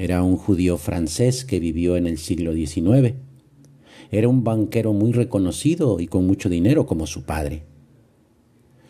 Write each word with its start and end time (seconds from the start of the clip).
era 0.00 0.22
un 0.22 0.38
judío 0.38 0.78
francés 0.78 1.44
que 1.44 1.60
vivió 1.60 1.98
en 1.98 2.06
el 2.06 2.16
siglo 2.16 2.54
XIX. 2.54 3.16
Era 4.10 4.28
un 4.28 4.44
banquero 4.44 4.94
muy 4.94 5.12
reconocido 5.12 6.00
y 6.00 6.06
con 6.06 6.26
mucho 6.26 6.48
dinero 6.48 6.86
como 6.86 7.06
su 7.06 7.24
padre. 7.24 7.64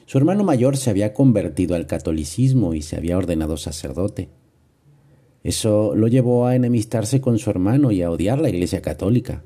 Su 0.06 0.18
hermano 0.18 0.44
mayor 0.44 0.76
se 0.76 0.88
había 0.88 1.12
convertido 1.12 1.74
al 1.74 1.88
catolicismo 1.88 2.74
y 2.74 2.82
se 2.82 2.94
había 2.94 3.18
ordenado 3.18 3.56
sacerdote. 3.56 4.28
Eso 5.42 5.96
lo 5.96 6.06
llevó 6.06 6.46
a 6.46 6.54
enemistarse 6.54 7.20
con 7.20 7.40
su 7.40 7.50
hermano 7.50 7.90
y 7.90 8.02
a 8.02 8.10
odiar 8.12 8.40
la 8.40 8.50
Iglesia 8.50 8.80
católica. 8.80 9.42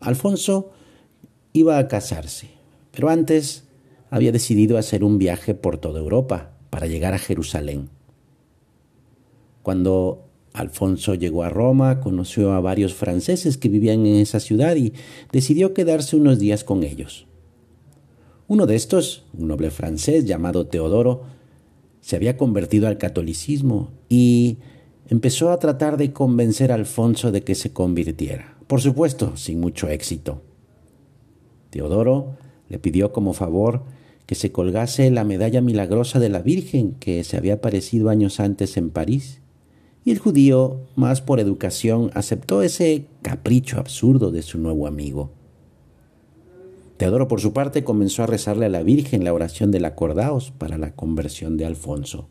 Alfonso 0.00 0.72
iba 1.52 1.78
a 1.78 1.86
casarse, 1.86 2.48
pero 2.90 3.08
antes 3.08 3.68
había 4.10 4.32
decidido 4.32 4.78
hacer 4.78 5.04
un 5.04 5.18
viaje 5.18 5.54
por 5.54 5.78
toda 5.78 6.00
Europa 6.00 6.56
para 6.70 6.88
llegar 6.88 7.14
a 7.14 7.20
Jerusalén. 7.20 8.01
Cuando 9.62 10.28
Alfonso 10.52 11.14
llegó 11.14 11.44
a 11.44 11.48
Roma, 11.48 12.00
conoció 12.00 12.52
a 12.52 12.60
varios 12.60 12.94
franceses 12.94 13.56
que 13.56 13.68
vivían 13.68 14.06
en 14.06 14.16
esa 14.16 14.40
ciudad 14.40 14.76
y 14.76 14.92
decidió 15.30 15.72
quedarse 15.72 16.16
unos 16.16 16.38
días 16.38 16.64
con 16.64 16.82
ellos. 16.82 17.26
Uno 18.48 18.66
de 18.66 18.74
estos, 18.74 19.24
un 19.32 19.48
noble 19.48 19.70
francés 19.70 20.26
llamado 20.26 20.66
Teodoro, 20.66 21.22
se 22.00 22.16
había 22.16 22.36
convertido 22.36 22.88
al 22.88 22.98
catolicismo 22.98 23.92
y 24.08 24.58
empezó 25.08 25.50
a 25.52 25.58
tratar 25.58 25.96
de 25.96 26.12
convencer 26.12 26.72
a 26.72 26.74
Alfonso 26.74 27.32
de 27.32 27.44
que 27.44 27.54
se 27.54 27.72
convirtiera, 27.72 28.58
por 28.66 28.80
supuesto, 28.80 29.36
sin 29.36 29.60
mucho 29.60 29.88
éxito. 29.88 30.42
Teodoro 31.70 32.36
le 32.68 32.78
pidió 32.78 33.12
como 33.12 33.32
favor 33.32 33.84
que 34.26 34.34
se 34.34 34.52
colgase 34.52 35.10
la 35.10 35.24
medalla 35.24 35.60
milagrosa 35.60 36.18
de 36.18 36.28
la 36.28 36.40
Virgen 36.42 36.94
que 36.94 37.24
se 37.24 37.36
había 37.36 37.54
aparecido 37.54 38.10
años 38.10 38.40
antes 38.40 38.76
en 38.76 38.90
París 38.90 39.41
y 40.04 40.10
el 40.10 40.18
judío, 40.18 40.80
más 40.96 41.20
por 41.20 41.38
educación, 41.38 42.10
aceptó 42.14 42.62
ese 42.62 43.06
capricho 43.22 43.78
absurdo 43.78 44.30
de 44.32 44.42
su 44.42 44.58
nuevo 44.58 44.86
amigo. 44.86 45.30
Teodoro, 46.96 47.28
por 47.28 47.40
su 47.40 47.52
parte, 47.52 47.84
comenzó 47.84 48.22
a 48.22 48.26
rezarle 48.26 48.66
a 48.66 48.68
la 48.68 48.82
Virgen 48.82 49.24
la 49.24 49.32
oración 49.32 49.70
del 49.70 49.84
acordaos 49.84 50.52
para 50.52 50.78
la 50.78 50.94
conversión 50.94 51.56
de 51.56 51.66
Alfonso. 51.66 52.28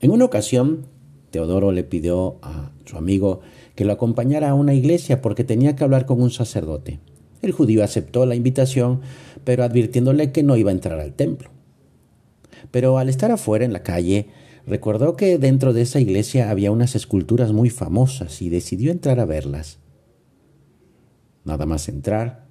En 0.00 0.10
una 0.10 0.24
ocasión, 0.24 0.86
Teodoro 1.30 1.72
le 1.72 1.84
pidió 1.84 2.36
a 2.42 2.72
su 2.84 2.96
amigo 2.96 3.40
que 3.74 3.84
lo 3.84 3.92
acompañara 3.92 4.50
a 4.50 4.54
una 4.54 4.74
iglesia 4.74 5.22
porque 5.22 5.44
tenía 5.44 5.76
que 5.76 5.84
hablar 5.84 6.06
con 6.06 6.20
un 6.20 6.30
sacerdote. 6.30 7.00
El 7.40 7.52
judío 7.52 7.82
aceptó 7.82 8.26
la 8.26 8.34
invitación, 8.34 9.00
pero 9.44 9.64
advirtiéndole 9.64 10.32
que 10.32 10.42
no 10.42 10.56
iba 10.56 10.70
a 10.70 10.74
entrar 10.74 11.00
al 11.00 11.14
templo. 11.14 11.50
Pero 12.70 12.98
al 12.98 13.08
estar 13.08 13.30
afuera 13.30 13.64
en 13.64 13.72
la 13.72 13.82
calle, 13.82 14.28
Recordó 14.66 15.16
que 15.16 15.38
dentro 15.38 15.72
de 15.72 15.82
esa 15.82 16.00
iglesia 16.00 16.50
había 16.50 16.70
unas 16.70 16.94
esculturas 16.94 17.52
muy 17.52 17.68
famosas 17.68 18.42
y 18.42 18.48
decidió 18.48 18.92
entrar 18.92 19.18
a 19.18 19.24
verlas. 19.24 19.80
Nada 21.44 21.66
más 21.66 21.88
entrar, 21.88 22.46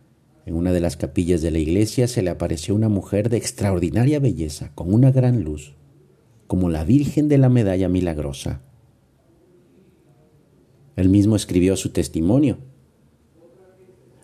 en 0.46 0.56
una 0.56 0.74
de 0.74 0.82
las 0.82 0.98
capillas 0.98 1.42
de 1.42 1.52
la 1.52 1.60
iglesia 1.60 2.08
se 2.08 2.22
le 2.22 2.30
apareció 2.30 2.76
una 2.76 2.90
mujer 2.90 3.30
de 3.30 3.38
extraordinaria 3.38 4.20
belleza, 4.20 4.72
con 4.76 4.94
una 4.94 5.12
gran 5.12 5.44
luz, 5.44 5.76
como 6.48 6.70
la 6.70 6.84
Virgen 6.84 7.30
de 7.30 7.38
la 7.38 7.48
Medalla 7.48 7.88
Milagrosa. 7.88 8.62
Él 10.98 11.08
mismo 11.08 11.38
escribió 11.38 11.78
su 11.78 11.92
testimonio. 11.92 12.58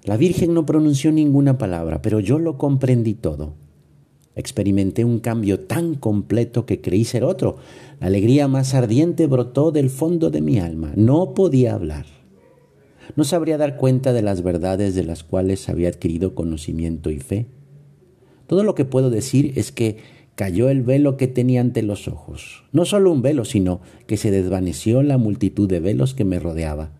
La 0.03 0.17
Virgen 0.17 0.53
no 0.53 0.65
pronunció 0.65 1.11
ninguna 1.13 1.57
palabra, 1.57 2.01
pero 2.01 2.19
yo 2.19 2.39
lo 2.39 2.57
comprendí 2.57 3.13
todo. 3.13 3.55
Experimenté 4.37 5.03
un 5.03 5.17
cambio 5.17 5.61
tan 5.61 5.95
completo 5.95 6.67
que 6.67 6.79
creí 6.79 7.05
ser 7.05 7.23
otro. 7.23 7.57
La 7.99 8.07
alegría 8.07 8.47
más 8.47 8.75
ardiente 8.75 9.25
brotó 9.25 9.71
del 9.71 9.89
fondo 9.89 10.29
de 10.29 10.41
mi 10.41 10.59
alma. 10.59 10.93
No 10.95 11.33
podía 11.33 11.73
hablar. 11.73 12.05
No 13.15 13.23
sabría 13.23 13.57
dar 13.57 13.77
cuenta 13.77 14.13
de 14.13 14.21
las 14.21 14.43
verdades 14.43 14.93
de 14.93 15.03
las 15.03 15.23
cuales 15.23 15.67
había 15.69 15.89
adquirido 15.89 16.35
conocimiento 16.35 17.09
y 17.09 17.17
fe. 17.17 17.47
Todo 18.45 18.63
lo 18.63 18.75
que 18.75 18.85
puedo 18.85 19.09
decir 19.09 19.53
es 19.55 19.71
que 19.71 19.97
cayó 20.35 20.69
el 20.69 20.83
velo 20.83 21.17
que 21.17 21.27
tenía 21.27 21.59
ante 21.59 21.81
los 21.81 22.07
ojos. 22.07 22.63
No 22.71 22.85
solo 22.85 23.11
un 23.11 23.23
velo, 23.23 23.43
sino 23.43 23.81
que 24.05 24.17
se 24.17 24.29
desvaneció 24.29 25.01
la 25.01 25.17
multitud 25.17 25.67
de 25.67 25.79
velos 25.79 26.13
que 26.13 26.25
me 26.25 26.37
rodeaba. 26.37 26.91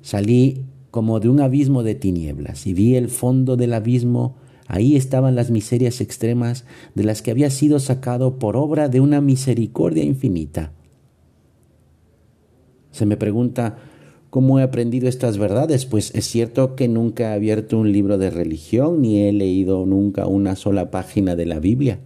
Salí 0.00 0.64
como 0.90 1.20
de 1.20 1.28
un 1.28 1.40
abismo 1.40 1.82
de 1.82 1.94
tinieblas 1.94 2.66
y 2.66 2.72
vi 2.72 2.96
el 2.96 3.10
fondo 3.10 3.58
del 3.58 3.74
abismo 3.74 4.36
Ahí 4.68 4.96
estaban 4.96 5.36
las 5.36 5.50
miserias 5.50 6.00
extremas 6.00 6.64
de 6.94 7.04
las 7.04 7.22
que 7.22 7.30
había 7.30 7.50
sido 7.50 7.78
sacado 7.78 8.38
por 8.38 8.56
obra 8.56 8.88
de 8.88 9.00
una 9.00 9.20
misericordia 9.20 10.04
infinita. 10.04 10.72
Se 12.90 13.06
me 13.06 13.16
pregunta 13.16 13.78
cómo 14.30 14.58
he 14.58 14.62
aprendido 14.62 15.08
estas 15.08 15.38
verdades, 15.38 15.86
pues 15.86 16.14
es 16.14 16.26
cierto 16.26 16.74
que 16.74 16.88
nunca 16.88 17.30
he 17.30 17.34
abierto 17.34 17.78
un 17.78 17.92
libro 17.92 18.18
de 18.18 18.30
religión 18.30 19.02
ni 19.02 19.22
he 19.22 19.32
leído 19.32 19.86
nunca 19.86 20.26
una 20.26 20.56
sola 20.56 20.90
página 20.90 21.36
de 21.36 21.46
la 21.46 21.60
Biblia. 21.60 22.00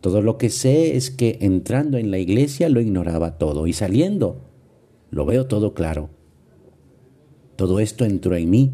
Todo 0.00 0.20
lo 0.20 0.36
que 0.36 0.50
sé 0.50 0.96
es 0.96 1.10
que 1.10 1.38
entrando 1.40 1.96
en 1.96 2.10
la 2.10 2.18
iglesia 2.18 2.68
lo 2.68 2.80
ignoraba 2.80 3.38
todo 3.38 3.66
y 3.66 3.72
saliendo 3.72 4.40
lo 5.12 5.26
veo 5.26 5.46
todo 5.46 5.74
claro. 5.74 6.08
Todo 7.56 7.80
esto 7.80 8.04
entró 8.04 8.34
en 8.34 8.50
mí 8.50 8.72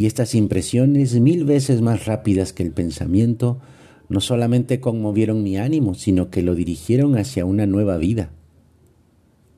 y 0.00 0.06
estas 0.06 0.34
impresiones, 0.34 1.20
mil 1.20 1.44
veces 1.44 1.82
más 1.82 2.06
rápidas 2.06 2.54
que 2.54 2.62
el 2.62 2.72
pensamiento, 2.72 3.58
no 4.08 4.22
solamente 4.22 4.80
conmovieron 4.80 5.42
mi 5.42 5.58
ánimo, 5.58 5.92
sino 5.92 6.30
que 6.30 6.40
lo 6.40 6.54
dirigieron 6.54 7.18
hacia 7.18 7.44
una 7.44 7.66
nueva 7.66 7.98
vida. 7.98 8.30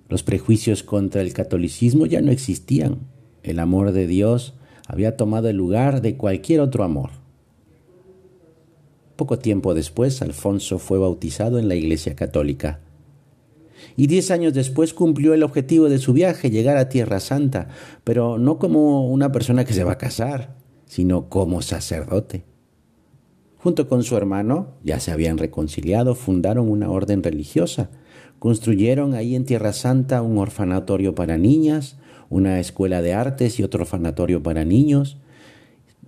Los 0.09 0.25
prejuicios 0.25 0.83
contra 0.83 1.21
el 1.23 1.33
catolicismo 1.33 2.07
ya 2.07 2.21
no 2.23 2.33
existían. 2.33 3.07
El 3.45 3.61
amor 3.61 3.93
de 3.93 4.09
Dios 4.09 4.55
había 4.89 5.17
tomado 5.17 5.49
el 5.49 5.57
lugar 5.57 6.03
de 6.03 6.17
cualquier 6.17 6.59
otro 6.59 6.83
amor. 6.83 7.11
Poco 9.15 9.39
tiempo 9.39 9.75
después, 9.75 10.23
Alfonso 10.23 10.81
fue 10.81 10.99
bautizado 10.99 11.61
en 11.61 11.69
la 11.69 11.77
Iglesia 11.77 12.17
Católica 12.17 12.81
y 13.97 14.07
diez 14.07 14.31
años 14.31 14.55
después 14.55 14.95
cumplió 14.95 15.35
el 15.35 15.43
objetivo 15.43 15.89
de 15.89 15.99
su 15.99 16.13
viaje, 16.13 16.51
llegar 16.51 16.77
a 16.77 16.89
Tierra 16.89 17.21
Santa, 17.21 17.69
pero 18.05 18.39
no 18.39 18.59
como 18.59 19.09
una 19.09 19.33
persona 19.33 19.65
que 19.65 19.75
se 19.75 19.85
va 19.85 19.93
a 19.93 19.99
casar, 19.99 20.57
sino 20.87 21.29
como 21.29 21.63
sacerdote. 21.63 22.45
Junto 23.59 23.89
con 23.89 24.03
su 24.03 24.17
hermano, 24.17 24.75
ya 24.83 24.99
se 24.99 25.13
habían 25.13 25.39
reconciliado, 25.39 26.15
fundaron 26.15 26.69
una 26.69 26.91
orden 26.91 27.23
religiosa, 27.23 27.91
construyeron 28.39 29.15
ahí 29.15 29.37
en 29.37 29.45
Tierra 29.45 29.73
Santa 29.73 30.21
un 30.21 30.39
orfanatorio 30.39 31.15
para 31.15 31.39
niñas, 31.39 31.97
una 32.29 32.59
escuela 32.59 33.03
de 33.03 33.15
artes 33.15 33.61
y 33.61 33.63
otro 33.63 33.83
orfanatorio 33.83 34.43
para 34.43 34.65
niños. 34.65 35.19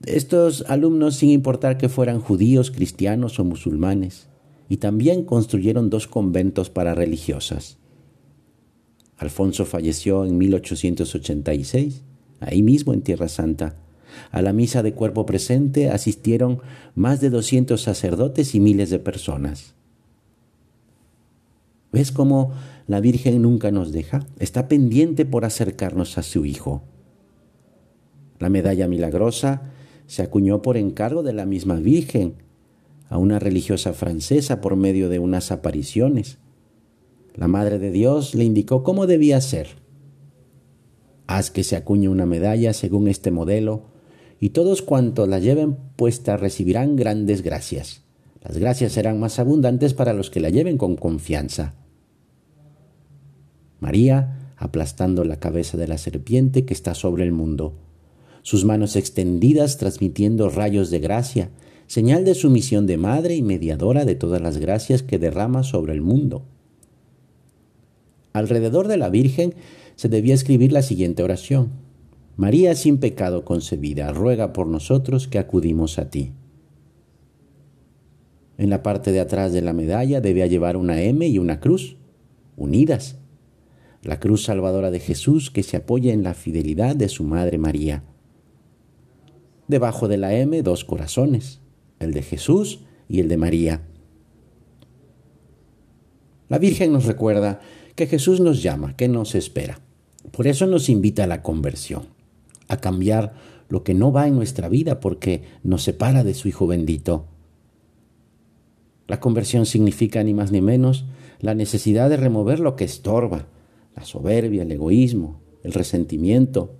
Estos 0.04 0.64
alumnos, 0.68 1.16
sin 1.16 1.30
importar 1.30 1.78
que 1.78 1.88
fueran 1.88 2.18
judíos, 2.18 2.70
cristianos 2.70 3.38
o 3.38 3.44
musulmanes, 3.44 4.28
y 4.68 4.78
también 4.78 5.24
construyeron 5.24 5.90
dos 5.90 6.06
conventos 6.06 6.70
para 6.70 6.94
religiosas. 6.94 7.78
Alfonso 9.16 9.64
falleció 9.64 10.24
en 10.24 10.38
1886, 10.38 12.02
ahí 12.40 12.62
mismo 12.62 12.92
en 12.92 13.02
Tierra 13.02 13.28
Santa. 13.28 13.76
A 14.30 14.42
la 14.42 14.52
misa 14.52 14.82
de 14.82 14.92
cuerpo 14.92 15.26
presente 15.26 15.90
asistieron 15.90 16.60
más 16.94 17.20
de 17.20 17.30
200 17.30 17.80
sacerdotes 17.80 18.54
y 18.54 18.60
miles 18.60 18.90
de 18.90 18.98
personas. 18.98 19.74
¿Ves 21.92 22.10
cómo 22.10 22.52
la 22.86 23.00
Virgen 23.00 23.40
nunca 23.42 23.70
nos 23.70 23.92
deja? 23.92 24.26
Está 24.38 24.68
pendiente 24.68 25.24
por 25.24 25.44
acercarnos 25.44 26.18
a 26.18 26.22
su 26.22 26.44
Hijo. 26.44 26.82
La 28.40 28.48
medalla 28.48 28.88
milagrosa 28.88 29.70
se 30.06 30.22
acuñó 30.22 30.60
por 30.60 30.76
encargo 30.76 31.22
de 31.22 31.32
la 31.32 31.46
misma 31.46 31.76
Virgen 31.76 32.34
a 33.14 33.18
una 33.18 33.38
religiosa 33.38 33.92
francesa 33.92 34.60
por 34.60 34.74
medio 34.74 35.08
de 35.08 35.20
unas 35.20 35.52
apariciones. 35.52 36.38
La 37.36 37.46
Madre 37.46 37.78
de 37.78 37.92
Dios 37.92 38.34
le 38.34 38.42
indicó 38.42 38.82
cómo 38.82 39.06
debía 39.06 39.40
ser. 39.40 39.68
Haz 41.28 41.52
que 41.52 41.62
se 41.62 41.76
acuñe 41.76 42.08
una 42.08 42.26
medalla 42.26 42.72
según 42.72 43.06
este 43.06 43.30
modelo, 43.30 43.82
y 44.40 44.48
todos 44.48 44.82
cuantos 44.82 45.28
la 45.28 45.38
lleven 45.38 45.76
puesta 45.94 46.36
recibirán 46.36 46.96
grandes 46.96 47.42
gracias. 47.42 48.02
Las 48.42 48.58
gracias 48.58 48.90
serán 48.90 49.20
más 49.20 49.38
abundantes 49.38 49.94
para 49.94 50.12
los 50.12 50.28
que 50.28 50.40
la 50.40 50.50
lleven 50.50 50.76
con 50.76 50.96
confianza. 50.96 51.76
María 53.78 54.54
aplastando 54.56 55.22
la 55.22 55.38
cabeza 55.38 55.76
de 55.76 55.86
la 55.86 55.98
serpiente 55.98 56.64
que 56.64 56.74
está 56.74 56.96
sobre 56.96 57.22
el 57.22 57.30
mundo, 57.30 57.78
sus 58.42 58.64
manos 58.64 58.96
extendidas 58.96 59.76
transmitiendo 59.78 60.48
rayos 60.48 60.90
de 60.90 60.98
gracia, 60.98 61.50
señal 61.86 62.24
de 62.24 62.34
su 62.34 62.50
misión 62.50 62.86
de 62.86 62.96
madre 62.96 63.34
y 63.34 63.42
mediadora 63.42 64.04
de 64.04 64.14
todas 64.14 64.40
las 64.40 64.58
gracias 64.58 65.02
que 65.02 65.18
derrama 65.18 65.62
sobre 65.62 65.92
el 65.92 66.00
mundo. 66.00 66.44
Alrededor 68.32 68.88
de 68.88 68.96
la 68.96 69.10
Virgen 69.10 69.54
se 69.94 70.08
debía 70.08 70.34
escribir 70.34 70.72
la 70.72 70.82
siguiente 70.82 71.22
oración. 71.22 71.70
María 72.36 72.74
sin 72.74 72.98
pecado 72.98 73.44
concebida, 73.44 74.12
ruega 74.12 74.52
por 74.52 74.66
nosotros 74.66 75.28
que 75.28 75.38
acudimos 75.38 75.98
a 75.98 76.10
ti. 76.10 76.32
En 78.58 78.70
la 78.70 78.82
parte 78.82 79.12
de 79.12 79.20
atrás 79.20 79.52
de 79.52 79.62
la 79.62 79.72
medalla 79.72 80.20
debía 80.20 80.46
llevar 80.46 80.76
una 80.76 81.00
M 81.00 81.26
y 81.26 81.38
una 81.38 81.60
cruz, 81.60 81.96
unidas. 82.56 83.18
La 84.02 84.20
cruz 84.20 84.44
salvadora 84.44 84.90
de 84.90 85.00
Jesús 85.00 85.50
que 85.50 85.62
se 85.62 85.76
apoya 85.76 86.12
en 86.12 86.22
la 86.22 86.34
fidelidad 86.34 86.96
de 86.96 87.08
su 87.08 87.24
Madre 87.24 87.58
María. 87.58 88.02
Debajo 89.66 90.08
de 90.08 90.18
la 90.18 90.34
M 90.34 90.60
dos 90.62 90.84
corazones, 90.84 91.60
el 91.98 92.12
de 92.12 92.22
Jesús 92.22 92.80
y 93.08 93.20
el 93.20 93.28
de 93.28 93.36
María. 93.36 93.82
La 96.48 96.58
Virgen 96.58 96.92
nos 96.92 97.04
recuerda 97.04 97.60
que 97.94 98.06
Jesús 98.06 98.40
nos 98.40 98.62
llama, 98.62 98.96
que 98.96 99.08
nos 99.08 99.34
espera. 99.34 99.80
Por 100.30 100.46
eso 100.46 100.66
nos 100.66 100.88
invita 100.88 101.24
a 101.24 101.28
la 101.28 101.42
conversión, 101.42 102.08
a 102.68 102.78
cambiar 102.78 103.34
lo 103.68 103.82
que 103.84 103.94
no 103.94 104.12
va 104.12 104.26
en 104.26 104.36
nuestra 104.36 104.68
vida 104.68 105.00
porque 105.00 105.42
nos 105.62 105.82
separa 105.82 106.24
de 106.24 106.34
su 106.34 106.48
Hijo 106.48 106.66
bendito 106.66 107.28
la 109.06 109.20
conversión 109.20 109.66
significa 109.66 110.22
ni 110.22 110.32
más 110.32 110.50
ni 110.50 110.62
menos 110.62 111.04
la 111.40 111.54
necesidad 111.54 112.08
de 112.08 112.16
remover 112.16 112.60
lo 112.60 112.74
que 112.74 112.84
estorba, 112.84 113.46
la 113.94 114.04
soberbia, 114.04 114.62
el 114.62 114.72
egoísmo, 114.72 115.40
el 115.62 115.72
resentimiento. 115.72 116.76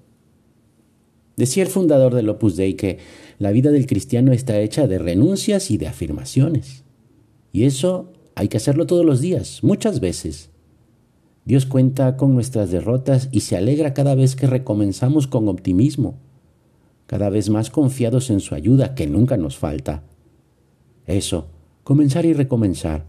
Decía 1.36 1.62
el 1.62 1.68
fundador 1.68 2.14
del 2.14 2.28
Opus 2.28 2.56
Dei 2.56 2.74
que 2.74 2.98
la 3.38 3.50
vida 3.50 3.70
del 3.70 3.86
cristiano 3.86 4.32
está 4.32 4.60
hecha 4.60 4.86
de 4.86 4.98
renuncias 4.98 5.70
y 5.70 5.78
de 5.78 5.88
afirmaciones. 5.88 6.84
Y 7.52 7.64
eso 7.64 8.12
hay 8.34 8.48
que 8.48 8.56
hacerlo 8.56 8.86
todos 8.86 9.04
los 9.04 9.20
días, 9.20 9.60
muchas 9.62 10.00
veces. 10.00 10.50
Dios 11.44 11.66
cuenta 11.66 12.16
con 12.16 12.34
nuestras 12.34 12.70
derrotas 12.70 13.28
y 13.30 13.40
se 13.40 13.56
alegra 13.56 13.94
cada 13.94 14.14
vez 14.14 14.34
que 14.36 14.46
recomenzamos 14.46 15.26
con 15.26 15.48
optimismo, 15.48 16.18
cada 17.06 17.28
vez 17.28 17.50
más 17.50 17.70
confiados 17.70 18.30
en 18.30 18.40
su 18.40 18.54
ayuda 18.54 18.94
que 18.94 19.06
nunca 19.06 19.36
nos 19.36 19.58
falta. 19.58 20.02
Eso 21.06 21.48
comenzar 21.84 22.24
y 22.24 22.32
recomenzar, 22.32 23.04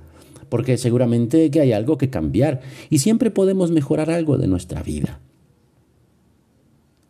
porque 0.49 0.77
seguramente 0.77 1.49
que 1.49 1.61
hay 1.61 1.71
algo 1.71 1.97
que 1.97 2.09
cambiar 2.09 2.61
y 2.89 2.99
siempre 2.99 3.31
podemos 3.31 3.71
mejorar 3.71 4.11
algo 4.11 4.37
de 4.37 4.47
nuestra 4.47 4.83
vida. 4.83 5.21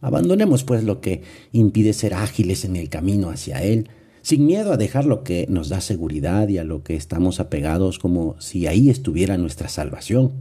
Abandonemos 0.06 0.64
pues 0.64 0.84
lo 0.84 1.02
que 1.02 1.24
impide 1.52 1.92
ser 1.92 2.14
ágiles 2.14 2.64
en 2.64 2.76
el 2.76 2.90
camino 2.90 3.32
hacia 3.32 3.64
Él, 3.64 3.90
sin 4.22 4.46
miedo 4.46 4.72
a 4.72 4.78
dejar 4.78 5.06
lo 5.06 5.24
que 5.24 5.48
nos 5.50 5.68
da 5.68 5.82
seguridad 5.82 6.48
y 6.48 6.60
a 6.60 6.64
lo 6.64 6.84
que 6.84 6.96
estamos 6.96 7.40
apegados 7.40 7.98
como 7.98 8.40
si 8.40 8.68
ahí 8.68 8.92
estuviera 8.92 9.40
nuestra 9.40 9.68
salvación. 9.68 10.32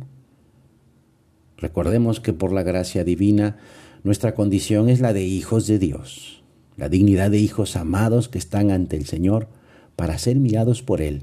Recordemos 1.57 2.21
que 2.21 2.35
por 2.35 2.53
la 2.53 2.63
gracia 2.63 3.05
divina 3.05 3.57
nuestra 4.03 4.35
condición 4.35 4.91
es 4.91 5.01
la 5.01 5.15
de 5.15 5.25
hijos 5.25 5.67
de 5.67 5.79
Dios, 5.79 6.43
la 6.77 6.91
dignidad 6.91 7.31
de 7.31 7.39
hijos 7.39 7.75
amados 7.77 8.29
que 8.29 8.37
están 8.37 8.71
ante 8.71 8.99
el 8.99 9.07
Señor, 9.07 9.49
para 9.97 10.19
ser 10.19 10.37
mirados 10.37 10.83
por 10.83 11.01
Él, 11.01 11.23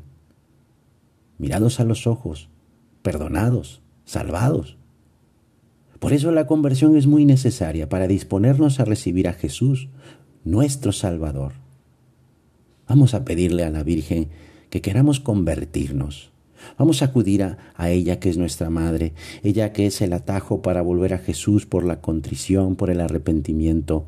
mirados 1.37 1.79
a 1.79 1.83
los 1.83 2.07
ojos, 2.07 2.49
perdonados, 3.03 3.83
salvados. 4.03 4.79
Por 6.01 6.13
eso 6.13 6.31
la 6.31 6.47
conversión 6.47 6.97
es 6.97 7.05
muy 7.05 7.25
necesaria 7.25 7.87
para 7.87 8.07
disponernos 8.07 8.79
a 8.79 8.85
recibir 8.85 9.27
a 9.27 9.33
Jesús, 9.33 9.87
nuestro 10.43 10.93
Salvador. 10.93 11.51
Vamos 12.87 13.13
a 13.13 13.23
pedirle 13.23 13.65
a 13.65 13.69
la 13.69 13.83
Virgen 13.83 14.29
que 14.71 14.81
queramos 14.81 15.19
convertirnos. 15.19 16.31
Vamos 16.79 17.03
a 17.03 17.05
acudir 17.05 17.43
a, 17.43 17.89
ella 17.91 18.19
que 18.19 18.29
es 18.31 18.37
nuestra 18.37 18.71
madre, 18.71 19.13
ella 19.43 19.73
que 19.73 19.85
es 19.85 20.01
el 20.01 20.13
atajo 20.13 20.63
para 20.63 20.81
volver 20.81 21.13
a 21.13 21.19
Jesús 21.19 21.67
por 21.67 21.83
la 21.83 22.01
contrición, 22.01 22.75
por 22.75 22.89
el 22.89 22.99
arrepentimiento. 22.99 24.07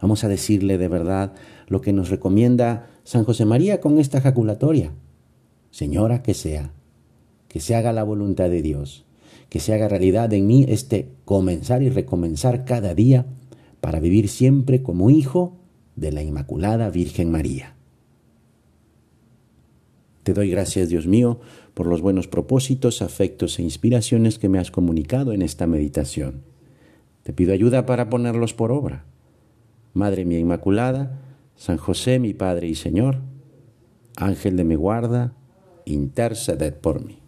Vamos 0.00 0.24
a 0.24 0.28
decirle 0.28 0.78
de 0.78 0.88
verdad 0.88 1.34
lo 1.66 1.82
que 1.82 1.92
nos 1.92 2.08
recomienda 2.08 2.88
San 3.04 3.24
José 3.24 3.44
María 3.44 3.78
con 3.82 3.98
esta 3.98 4.22
jaculatoria. 4.22 4.92
Señora 5.70 6.22
que 6.22 6.32
sea, 6.32 6.72
que 7.48 7.60
se 7.60 7.74
haga 7.74 7.92
la 7.92 8.04
voluntad 8.04 8.48
de 8.48 8.62
Dios, 8.62 9.04
que 9.48 9.60
se 9.60 9.74
haga 9.74 9.88
realidad 9.88 10.32
en 10.32 10.46
mí 10.46 10.66
este 10.68 11.08
comenzar 11.24 11.82
y 11.82 11.88
recomenzar 11.88 12.64
cada 12.64 12.94
día 12.94 13.26
para 13.80 14.00
vivir 14.00 14.28
siempre 14.28 14.82
como 14.82 15.10
hijo 15.10 15.58
de 15.96 16.12
la 16.12 16.22
Inmaculada 16.22 16.90
Virgen 16.90 17.30
María. 17.30 17.74
Te 20.22 20.32
doy 20.32 20.50
gracias, 20.50 20.88
Dios 20.88 21.06
mío, 21.06 21.40
por 21.74 21.86
los 21.86 22.00
buenos 22.00 22.28
propósitos, 22.28 23.02
afectos 23.02 23.58
e 23.58 23.62
inspiraciones 23.62 24.38
que 24.38 24.48
me 24.48 24.58
has 24.58 24.70
comunicado 24.70 25.32
en 25.32 25.42
esta 25.42 25.66
meditación. 25.66 26.42
Te 27.24 27.32
pido 27.32 27.52
ayuda 27.52 27.84
para 27.84 28.08
ponerlos 28.08 28.54
por 28.54 28.72
obra. 28.72 29.04
Madre 29.92 30.24
mía 30.24 30.38
Inmaculada, 30.38 31.20
San 31.56 31.76
José, 31.76 32.18
mi 32.18 32.32
Padre 32.32 32.68
y 32.68 32.74
Señor, 32.74 33.20
Ángel 34.16 34.56
de 34.56 34.64
mi 34.64 34.76
guarda, 34.76 35.34
interceded 35.84 36.74
por 36.74 37.04
mí. 37.04 37.23